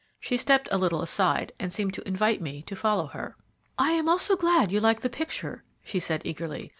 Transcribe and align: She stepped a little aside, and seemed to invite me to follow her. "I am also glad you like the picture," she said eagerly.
She 0.19 0.35
stepped 0.35 0.67
a 0.71 0.79
little 0.79 1.03
aside, 1.03 1.51
and 1.59 1.71
seemed 1.71 1.93
to 1.93 2.07
invite 2.07 2.41
me 2.41 2.63
to 2.63 2.75
follow 2.75 3.05
her. 3.05 3.35
"I 3.77 3.91
am 3.91 4.09
also 4.09 4.35
glad 4.35 4.71
you 4.71 4.79
like 4.79 5.01
the 5.01 5.11
picture," 5.11 5.63
she 5.85 5.99
said 5.99 6.23
eagerly. 6.25 6.69